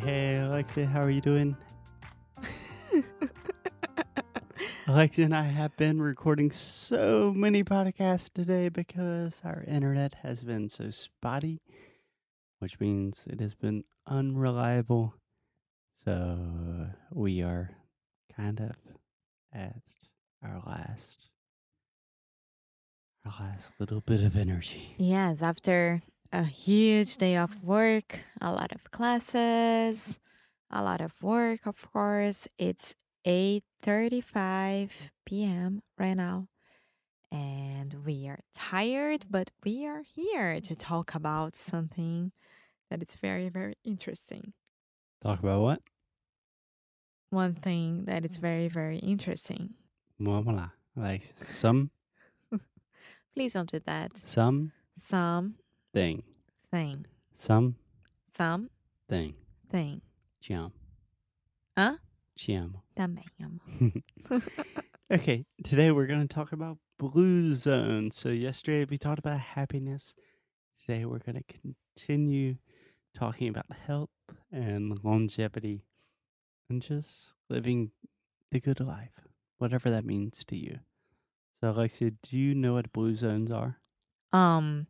[0.00, 1.54] Hey, Alexia, how are you doing?
[4.86, 10.70] Alexia and I have been recording so many podcasts today because our internet has been
[10.70, 11.60] so spotty,
[12.58, 15.12] which means it has been unreliable.
[16.06, 17.72] So uh, we are
[18.34, 18.70] kind of
[19.52, 19.82] at
[20.42, 21.28] our last
[23.26, 24.94] our last little bit of energy.
[24.96, 26.00] Yes, after
[26.32, 30.18] a huge day of work, a lot of classes,
[30.70, 32.48] a lot of work, of course.
[32.58, 32.94] It's
[33.26, 35.82] 8:35 p.m.
[35.98, 36.48] right now.
[37.30, 42.32] And we are tired, but we are here to talk about something
[42.90, 44.52] that is very very interesting.
[45.22, 45.80] Talk about what?
[47.30, 49.74] One thing that is very very interesting.
[50.18, 50.72] Vamos lá.
[50.96, 51.90] Like some
[53.34, 54.16] Please don't do that.
[54.16, 55.54] some Some
[55.92, 56.22] thing.
[56.70, 57.06] thing.
[57.36, 57.76] Some
[58.30, 58.70] Some
[59.08, 59.34] thing.
[59.70, 60.00] thing.
[60.40, 60.72] Te amo.
[61.76, 61.98] Hã?
[62.36, 62.82] Te amo.
[62.96, 64.40] Também amo.
[65.12, 68.16] okay, today we're going to talk about blue zones.
[68.16, 70.14] So, yesterday we talked about happiness.
[70.84, 71.44] Today we're going to
[71.96, 72.56] continue
[73.14, 74.10] talking about health
[74.50, 75.84] and longevity
[76.70, 77.90] and just living
[78.50, 79.12] the good life,
[79.58, 80.78] whatever that means to you.
[81.60, 83.78] So, Alexia, do you know what blue zones are?
[84.32, 84.86] Um,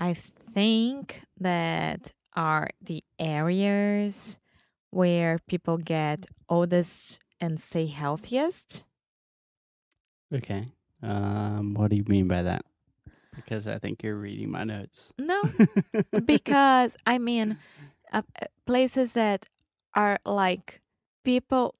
[0.00, 4.38] I think that are the areas
[4.90, 8.84] where people get oldest and stay healthiest.
[10.34, 10.64] Okay.
[11.02, 12.64] Um, what do you mean by that?
[13.36, 15.12] Because I think you're reading my notes.
[15.18, 15.42] No,
[16.24, 17.58] because I mean,
[18.10, 19.46] uh, uh, places that
[19.94, 20.80] are like
[21.24, 21.74] people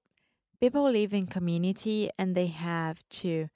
[0.60, 3.48] people live in community and they have to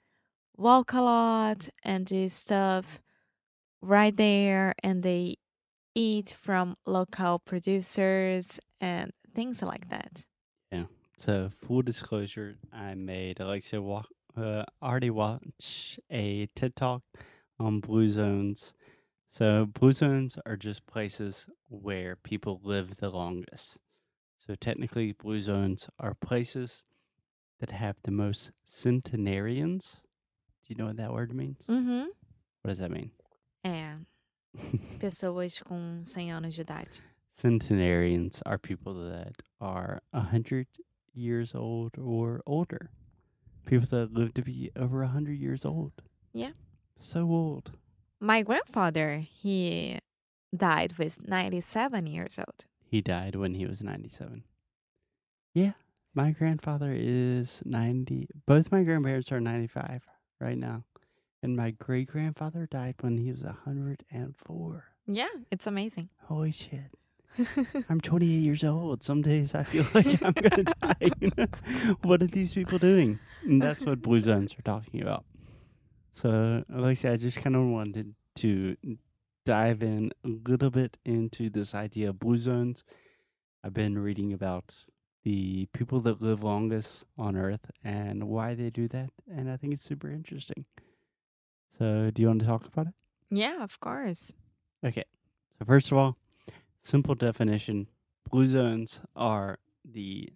[0.57, 2.99] walk a lot and do stuff
[3.85, 5.37] right there and they
[5.93, 10.25] eat from local producers and things like that.
[10.71, 10.85] Yeah.
[11.17, 14.03] So, full disclosure, I made Alexia wa-
[14.35, 17.03] uh, already watch a TED Talk
[17.59, 18.73] on blue zones.
[19.31, 23.77] So, blue zones are just places where people live the longest.
[24.37, 26.83] So, technically, blue zones are places
[27.59, 30.01] that have the most centenarians.
[30.63, 31.63] Do you know what that word means?
[31.67, 32.07] Mhm.
[32.61, 33.11] What does that mean?
[33.65, 33.97] É,
[34.99, 37.01] pessoas com 100 anos de idade.
[37.33, 40.67] Centenarians are people that are a hundred
[41.13, 42.91] years old or older.
[43.65, 45.91] People that live to be over a hundred years old.
[46.31, 46.53] Yeah.
[46.99, 47.71] So old.
[48.21, 49.99] My grandfather, he
[50.55, 52.65] died with 97 years old.
[52.85, 54.43] He died when he was ninety-seven.
[55.53, 55.73] Yeah,
[56.13, 58.29] my grandfather is ninety.
[58.45, 60.03] Both my grandparents are ninety-five
[60.39, 60.83] right now,
[61.45, 64.85] and my great grandfather died when he was hundred and four.
[65.07, 66.09] Yeah, it's amazing.
[66.23, 66.91] Holy shit!
[67.89, 69.03] I'm 28 years old.
[69.03, 71.11] Some days I feel like I'm gonna die.
[71.21, 71.47] you know?
[72.01, 73.19] what are these people doing?
[73.43, 75.23] And that's what blue zones are talking about.
[76.13, 78.75] So, Alexia, I just kind of wanted to
[79.45, 82.83] dive in a little bit into this idea of blue zones.
[83.63, 84.73] I've been reading about
[85.23, 89.73] the people that live longest on Earth and why they do that, and I think
[89.73, 90.65] it's super interesting.
[91.77, 92.93] So, do you want to talk about it?
[93.29, 94.31] yeah, of course.
[94.85, 95.03] Okay.
[95.59, 96.17] So first of all,
[96.81, 97.87] simple definition:
[98.29, 100.29] blue zones are the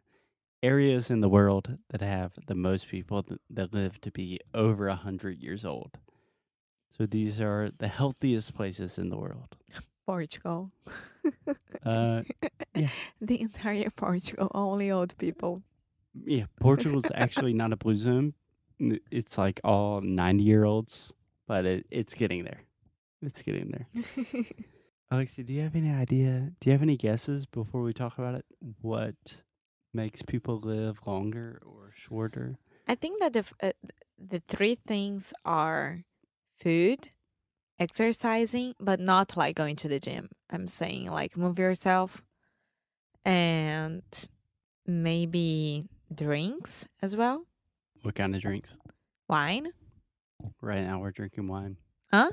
[0.63, 4.87] areas in the world that have the most people that, that live to be over
[4.89, 5.97] a hundred years old.
[6.97, 9.55] So these are the healthiest places in the world.
[10.05, 10.71] Portugal.
[11.85, 12.23] Uh,
[12.75, 12.89] yeah.
[13.21, 15.61] The entire Portugal, only old people.
[16.25, 18.33] yeah, Portugal's actually not a blue zone.
[19.11, 21.13] It's like all ninety-year-olds,
[21.49, 22.61] but it, it's getting there.
[23.23, 23.87] It's getting there.
[25.11, 26.51] Alexia, do you have any idea?
[26.61, 28.45] Do you have any guesses before we talk about it?
[28.81, 29.15] What
[29.91, 32.59] makes people live longer or shorter?
[32.87, 33.71] I think that the uh,
[34.19, 36.03] the three things are
[36.61, 37.09] food,
[37.79, 40.29] exercising, but not like going to the gym.
[40.51, 42.21] I'm saying like move yourself
[43.25, 44.03] and
[44.85, 47.45] maybe drinks as well.
[48.03, 48.77] What kind of drinks?
[49.27, 49.73] Wine.
[50.61, 51.77] Right now we're drinking wine.
[52.11, 52.31] Huh?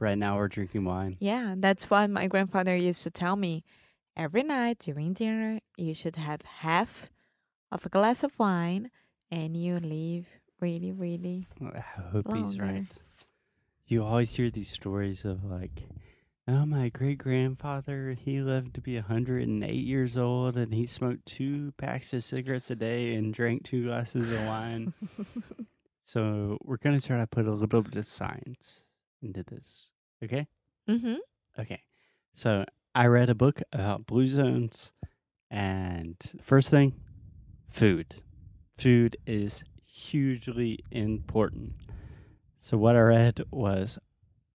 [0.00, 1.16] Right now we're drinking wine.
[1.20, 3.64] Yeah, that's what my grandfather used to tell me.
[4.16, 7.10] Every night during dinner, you should have half
[7.70, 8.90] of a glass of wine
[9.30, 10.26] and you live
[10.60, 11.46] really, really.
[11.62, 12.64] I hope he's Longer.
[12.64, 12.86] right.
[13.86, 15.82] You always hear these stories of like,
[16.46, 21.72] oh, my great grandfather, he lived to be 108 years old and he smoked two
[21.76, 24.92] packs of cigarettes a day and drank two glasses of wine.
[26.08, 28.86] so we're going to try to put a little bit of science
[29.20, 29.90] into this.
[30.24, 30.46] Okay?
[30.88, 31.16] mm-hmm.
[31.60, 31.82] Okay.
[32.34, 32.64] So
[32.94, 34.90] I read a book about blue zones,
[35.50, 36.94] and first thing,
[37.68, 38.14] food.
[38.78, 41.74] Food is hugely important.
[42.58, 43.98] So what I read was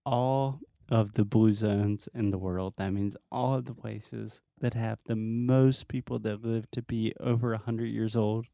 [0.07, 0.59] all
[0.89, 2.73] of the blue zones in the world.
[2.77, 7.13] That means all of the places that have the most people that live to be
[7.19, 8.47] over a 100 years old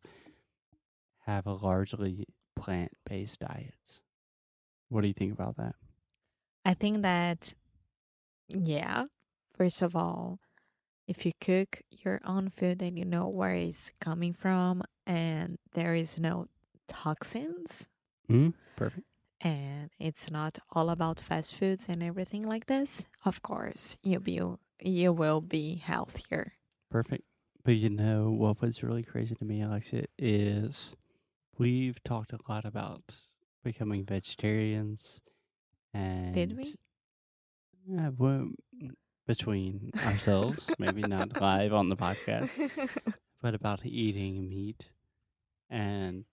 [1.25, 2.27] have a largely
[2.59, 4.01] plant-based diets.
[4.89, 5.75] What do you think about that?
[6.65, 7.53] I think that,
[8.47, 9.05] yeah,
[9.55, 10.39] first of all,
[11.07, 15.95] if you cook your own food and you know where it's coming from and there
[15.95, 16.47] is no
[16.87, 17.87] toxins
[18.29, 19.05] Mm, perfect.
[19.41, 24.39] and it's not all about fast foods and everything like this, of course, you'll be,
[24.81, 26.53] you will be healthier.
[26.91, 27.23] Perfect.
[27.63, 30.95] But you know what was really crazy to me, Alexia, is
[31.59, 33.03] we've talked a lot about
[33.63, 35.21] becoming vegetarians
[35.93, 36.75] and Did we?
[37.87, 38.49] Yeah, well,
[38.81, 38.91] mm,
[39.27, 42.49] between ourselves, maybe not live on the podcast,
[43.41, 44.85] but about eating meat.
[45.69, 46.25] And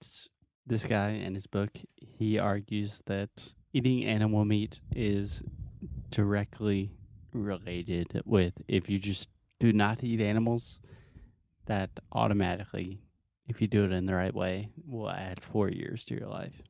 [0.67, 3.31] this guy in his book, he argues that
[3.73, 5.43] eating animal meat is
[6.11, 6.93] directly
[7.33, 9.29] related with if you just
[9.61, 10.79] do not eat animals,
[11.67, 13.01] that automatically,
[13.49, 16.63] if you do it in the right way, will add four years to your life.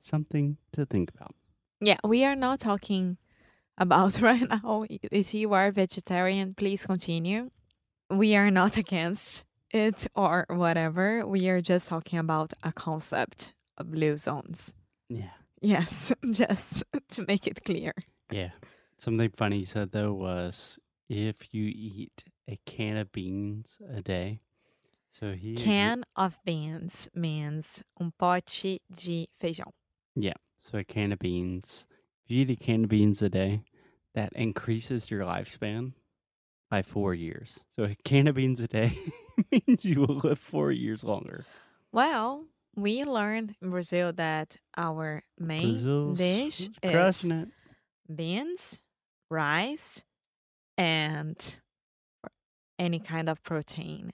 [0.00, 1.34] Something to think about.
[1.80, 3.18] Yeah, we are not talking
[3.78, 4.84] about right now.
[4.88, 7.50] If you are vegetarian, please continue.
[8.10, 11.26] We are not against it or whatever.
[11.26, 14.74] We are just talking about a concept of blue zones.
[15.08, 15.30] Yeah.
[15.60, 17.94] Yes, just to make it clear.
[18.30, 18.50] Yeah.
[18.98, 20.78] Something funny said though was
[21.08, 24.40] if you eat a can of beans a day,
[25.12, 29.70] so he Can of beans means um pote de feijão.
[30.16, 30.32] Yeah.
[30.58, 31.86] So a can of beans.
[32.24, 33.62] If you eat a can of beans a day,
[34.14, 35.92] that increases your lifespan
[36.70, 37.50] by four years.
[37.76, 38.98] So a can of beans a day
[39.52, 41.44] means you will live four years longer.
[41.92, 47.48] Well, we learned in Brazil that our main Brazil's dish is it.
[48.14, 48.80] beans,
[49.30, 50.02] rice,
[50.78, 51.60] and
[52.78, 54.12] any kind of protein.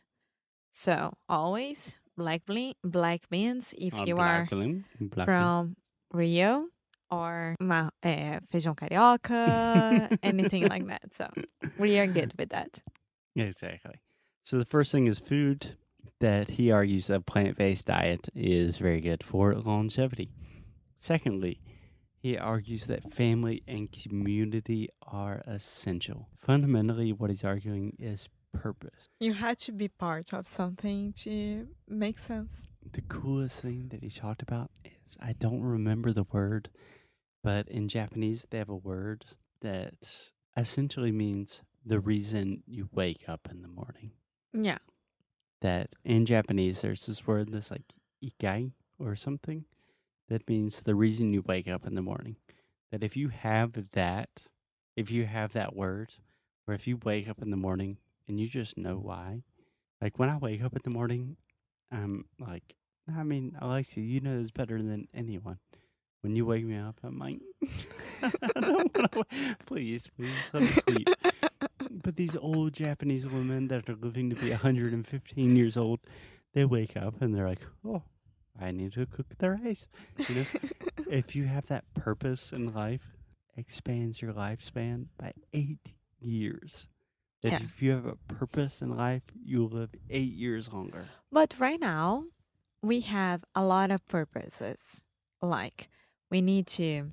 [0.72, 2.42] So always black
[2.84, 5.34] black beans if On you are bean, black bean.
[5.34, 5.76] from
[6.12, 6.66] Rio
[7.10, 11.12] or ma- eh, feijão carioca, anything like that.
[11.14, 11.28] So
[11.78, 12.82] we are good with that.
[13.36, 14.00] Exactly.
[14.44, 15.76] So the first thing is food
[16.20, 20.30] that he argues a plant-based diet is very good for longevity.
[20.98, 21.60] Secondly,
[22.20, 26.28] he argues that family and community are essential.
[26.36, 28.28] Fundamentally, what he's arguing is
[28.58, 29.08] purpose.
[29.20, 32.66] You had to be part of something to make sense.
[32.92, 36.70] The coolest thing that he talked about is I don't remember the word,
[37.42, 39.24] but in Japanese they have a word
[39.60, 39.94] that
[40.56, 44.12] essentially means the reason you wake up in the morning.
[44.52, 44.78] Yeah.
[45.60, 47.92] that in Japanese there's this word that's like
[48.24, 49.64] ikai or something
[50.28, 52.36] that means the reason you wake up in the morning.
[52.90, 54.30] That if you have that,
[54.96, 56.14] if you have that word,
[56.66, 59.42] or if you wake up in the morning and you just know why,
[60.00, 61.36] like when I wake up in the morning,
[61.90, 62.74] I'm like,
[63.12, 65.58] I mean, Alexia, you know this better than anyone.
[66.20, 67.40] When you wake me up, I'm like,
[68.22, 69.56] I don't want to.
[69.66, 71.08] Please, please let me sleep.
[71.90, 76.00] But these old Japanese women that are living to be 115 years old,
[76.54, 78.02] they wake up and they're like, "Oh,
[78.60, 79.86] I need to cook the rice."
[80.28, 80.46] You know,
[81.10, 83.16] if you have that purpose in life,
[83.56, 86.88] expands your lifespan by eight years.
[87.42, 87.60] That Yeah.
[87.62, 91.06] if you have a purpose in life, you'll live eight years longer.
[91.30, 92.24] But right now,
[92.82, 95.02] we have a lot of purposes.
[95.40, 95.88] Like,
[96.30, 97.12] we need to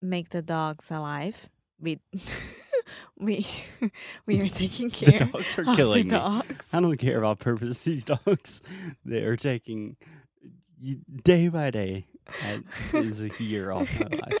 [0.00, 1.48] make the dogs alive.
[1.78, 2.00] We
[3.16, 3.46] we
[4.26, 5.18] we are taking care.
[5.20, 6.20] The dogs are of killing the me.
[6.20, 6.68] dogs.
[6.74, 7.84] I don't care about purpose.
[7.84, 8.62] These dogs,
[9.04, 9.96] they are taking
[11.22, 12.06] day by day.
[12.42, 12.62] That
[12.94, 14.38] is a year off my life.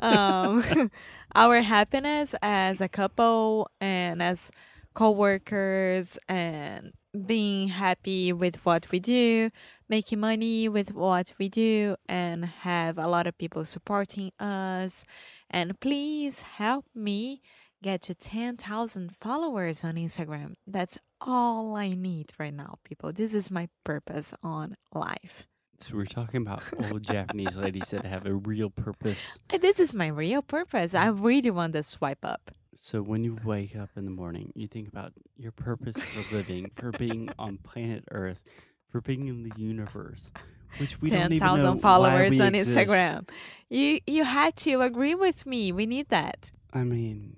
[0.00, 0.90] um,
[1.34, 4.50] our happiness as a couple and as
[4.94, 6.92] co-workers and
[7.26, 9.50] being happy with what we do
[9.88, 15.04] making money with what we do and have a lot of people supporting us
[15.50, 17.42] And please help me
[17.82, 20.54] get to 10,000 followers on Instagram.
[20.66, 23.12] That's all I need right now, people.
[23.12, 25.46] This is my purpose on life.
[25.80, 29.18] So we're talking about old Japanese ladies that have a real purpose.
[29.52, 30.94] Uh, this is my real purpose.
[30.94, 32.50] I really want to swipe up.
[32.76, 36.70] So when you wake up in the morning, you think about your purpose for living,
[36.76, 38.42] for being on planet Earth,
[38.90, 40.30] for being in the universe,
[40.78, 42.78] which we don't even know 10,000 why followers we on exist.
[42.78, 43.28] Instagram.
[43.68, 45.72] You you had to agree with me.
[45.72, 46.50] We need that.
[46.72, 47.36] I mean,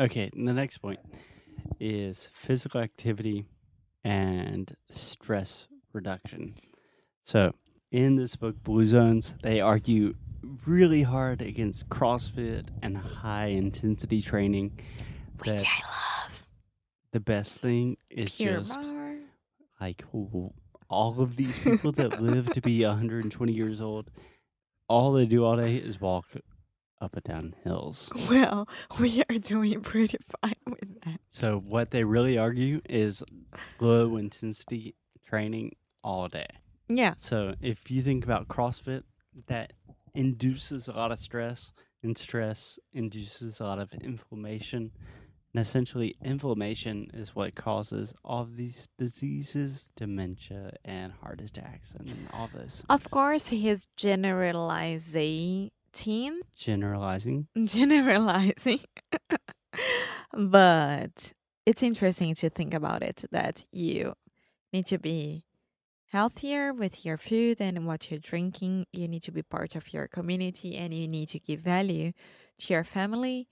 [0.00, 0.30] okay.
[0.34, 1.00] and The next point
[1.80, 3.44] is physical activity
[4.02, 6.54] and stress reduction.
[7.24, 7.54] So,
[7.90, 10.14] in this book, Blue Zones, they argue
[10.66, 14.78] really hard against CrossFit and high intensity training.
[15.38, 16.46] Which I love.
[17.12, 19.16] the best thing is Pure just bar.
[19.80, 20.04] like
[20.88, 24.10] all of these people that live to be 120 years old,
[24.86, 26.26] all they do all day is walk
[27.00, 28.10] up and down hills.
[28.28, 28.68] Well,
[29.00, 31.20] we are doing pretty fine with that.
[31.30, 33.22] So what they really argue is
[33.80, 34.94] low intensity
[35.26, 36.46] training all day.
[36.88, 39.02] Yeah, So if you think about CrossFit,
[39.46, 39.72] that
[40.14, 41.72] induces a lot of stress,
[42.02, 44.90] and stress induces a lot of inflammation.
[45.52, 52.28] And essentially, inflammation is what causes all of these diseases, dementia, and heart attacks, and
[52.32, 52.82] all those.
[52.88, 53.10] of things.
[53.10, 55.70] course, he's generalizing.
[56.56, 57.46] Generalizing.
[57.64, 58.80] Generalizing.
[60.36, 61.32] but
[61.64, 64.14] it's interesting to think about it that you
[64.72, 65.44] need to be
[66.14, 68.86] healthier with your food and what you're drinking.
[68.92, 72.12] You need to be part of your community and you need to give value
[72.60, 73.48] to your family.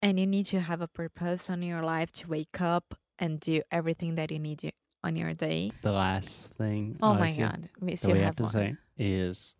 [0.00, 3.62] And you need to have a purpose on your life to wake up and do
[3.72, 4.70] everything that you need to
[5.02, 5.72] on your day.
[5.82, 6.96] The last thing.
[7.02, 7.68] Oh, oh my God.
[7.80, 8.52] We still we have, have to one.
[8.52, 9.56] say is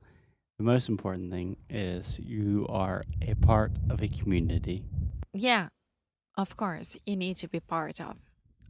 [0.59, 4.85] the most important thing is you are a part of a community.
[5.33, 5.71] Yeah,
[6.37, 6.97] of course.
[7.05, 8.15] You need to be part of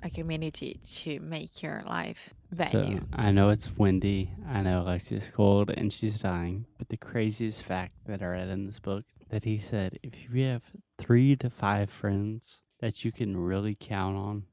[0.02, 2.98] a community to make your life value.
[2.98, 4.30] So I know it's windy.
[4.48, 6.66] I know Alexia's cold and she's dying.
[6.78, 10.44] But the craziest fact that I read in this book that he said if you
[10.44, 10.62] have
[10.98, 14.44] three to five friends that you can really count on.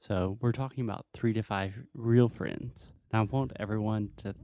[0.00, 2.90] So we're talking about three to five real friends.
[3.12, 4.34] Now I want everyone to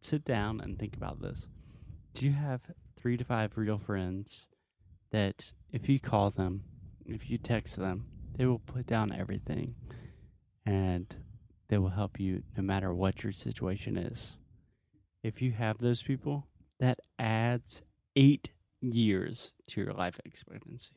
[0.00, 1.46] sit down and think about this.
[2.14, 2.60] Do you have
[2.96, 4.46] three to five real friends
[5.10, 6.62] that if you call them,
[7.06, 8.06] if you text them,
[8.38, 9.74] they will put down everything
[10.64, 11.14] and
[11.68, 14.36] they will help you no matter what your situation is.
[15.22, 16.46] If you have those people,
[16.78, 17.82] that adds
[18.14, 20.92] eight years to your life expectancy.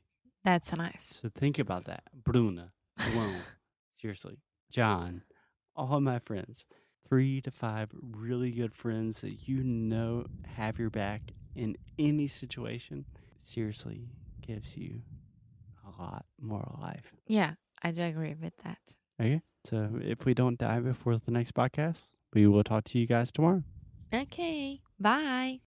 [0.45, 1.17] That's nice.
[1.21, 2.03] So think about that.
[2.13, 3.35] Bruna, Sloan,
[4.01, 4.37] seriously,
[4.71, 5.23] John,
[5.75, 6.65] all my friends,
[7.09, 11.21] three to five really good friends that you know have your back
[11.55, 13.05] in any situation,
[13.43, 14.07] seriously
[14.45, 15.01] gives you
[16.01, 17.03] lot more alive.
[17.27, 18.79] Yeah, I do agree with that.
[19.19, 19.41] Okay.
[19.65, 23.31] So if we don't die before the next podcast, we will talk to you guys
[23.31, 23.63] tomorrow.
[24.13, 25.59] Okay, bye.